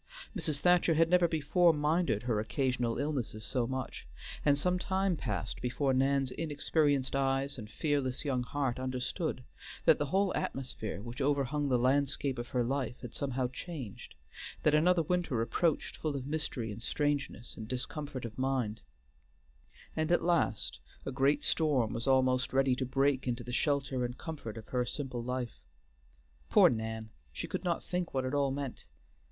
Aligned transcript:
Mrs. 0.35 0.57
Thacher 0.57 0.95
had 0.95 1.11
never 1.11 1.27
before 1.27 1.75
minded 1.75 2.23
her 2.23 2.39
occasional 2.39 2.97
illnesses 2.97 3.43
so 3.45 3.67
much, 3.67 4.07
and 4.43 4.57
some 4.57 4.79
time 4.79 5.15
passed 5.15 5.61
before 5.61 5.93
Nan's 5.93 6.31
inexperienced 6.31 7.15
eyes 7.15 7.59
and 7.59 7.69
fearless 7.69 8.25
young 8.25 8.41
heart 8.41 8.79
understood 8.79 9.43
that 9.85 9.99
the 9.99 10.07
whole 10.07 10.33
atmosphere 10.33 11.03
which 11.03 11.21
overhung 11.21 11.69
the 11.69 11.77
landscape 11.77 12.39
of 12.39 12.47
her 12.47 12.63
life 12.63 12.99
had 13.01 13.13
somehow 13.13 13.47
changed, 13.49 14.15
that 14.63 14.73
another 14.73 15.03
winter 15.03 15.39
approached 15.39 15.97
full 15.97 16.15
of 16.15 16.25
mystery 16.25 16.71
and 16.71 16.81
strangeness 16.81 17.55
and 17.55 17.67
discomfort 17.67 18.25
of 18.25 18.39
mind, 18.39 18.81
and 19.95 20.11
at 20.11 20.23
last 20.23 20.79
a 21.05 21.11
great 21.11 21.43
storm 21.43 21.93
was 21.93 22.07
almost 22.07 22.53
ready 22.53 22.75
to 22.75 22.87
break 22.87 23.27
into 23.27 23.43
the 23.43 23.51
shelter 23.53 24.03
and 24.03 24.17
comfort 24.17 24.57
of 24.57 24.69
her 24.69 24.83
simple 24.83 25.21
life. 25.21 25.59
Poor 26.49 26.69
Nan! 26.71 27.11
She 27.31 27.47
could 27.47 27.63
not 27.63 27.83
think 27.83 28.15
what 28.15 28.25
it 28.25 28.33
all 28.33 28.49
meant. 28.49 28.87